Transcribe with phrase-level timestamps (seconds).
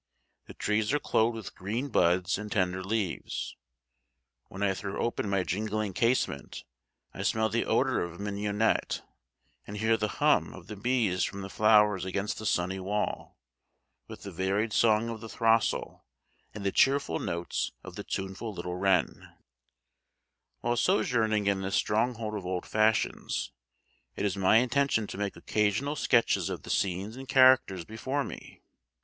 [0.47, 3.55] The trees are clothed with green buds and tender leaves;
[4.47, 6.63] when I throw open my jingling casement
[7.13, 9.03] I smell the odour of mignonette,
[9.67, 13.37] and hear the hum of the bees from the flowers against the sunny wall,
[14.07, 16.03] with the varied song of the throstle,
[16.51, 19.35] and the cheerful notes of the tuneful little wren.
[20.63, 23.51] [Illustration: The Terrace Garden] While sojourning in this stronghold of old fashions,
[24.15, 28.63] it is my intention to make occasional sketches of the scenes and characters before me.